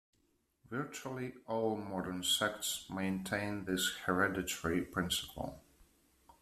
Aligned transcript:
Virtually 0.67 1.35
all 1.45 1.77
modern 1.77 2.23
sects 2.23 2.89
maintain 2.89 3.65
this 3.65 3.97
hereditary 4.07 4.81
principle. 4.81 5.61